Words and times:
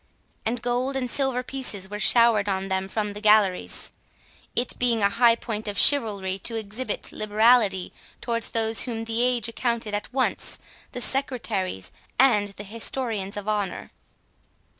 and 0.47 0.63
gold 0.63 0.95
and 0.95 1.11
silver 1.11 1.43
pieces 1.43 1.87
were 1.87 1.99
showered 1.99 2.49
on 2.49 2.69
them 2.69 2.87
from 2.87 3.13
the 3.13 3.21
galleries, 3.21 3.93
it 4.55 4.73
being 4.79 5.03
a 5.03 5.09
high 5.09 5.35
point 5.35 5.67
of 5.67 5.77
chivalry 5.77 6.39
to 6.39 6.55
exhibit 6.55 7.11
liberality 7.11 7.93
towards 8.19 8.49
those 8.49 8.81
whom 8.81 9.05
the 9.05 9.21
age 9.21 9.47
accounted 9.47 9.93
at 9.93 10.11
once 10.11 10.57
the 10.91 11.01
secretaries 11.01 11.91
and 12.17 12.47
the 12.47 12.63
historians 12.63 13.37
of 13.37 13.47
honour. 13.47 13.91